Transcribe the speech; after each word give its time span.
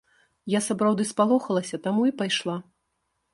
Я 0.53 0.61
сапраўды 0.67 1.05
спалохалася, 1.09 1.81
таму 1.85 2.07
і 2.13 2.15
пайшла. 2.23 2.57